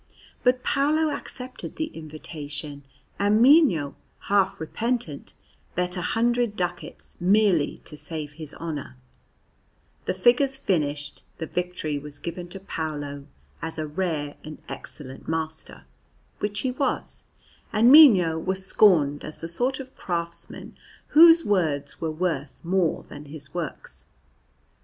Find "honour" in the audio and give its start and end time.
8.55-8.97